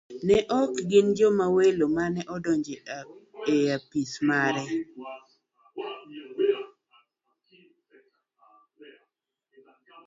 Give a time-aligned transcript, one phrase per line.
[0.27, 2.75] Ne ok gin joma welo mane odonjo
[3.53, 4.63] e apisi mare.